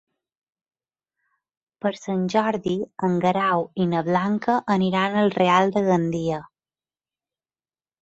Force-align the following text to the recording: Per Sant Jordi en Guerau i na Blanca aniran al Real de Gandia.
Per 1.85 1.91
Sant 1.99 2.23
Jordi 2.37 2.73
en 3.09 3.21
Guerau 3.27 3.69
i 3.85 3.89
na 3.93 4.03
Blanca 4.11 4.59
aniran 4.81 5.21
al 5.25 5.33
Real 5.41 5.79
de 5.79 5.89
Gandia. 5.93 6.45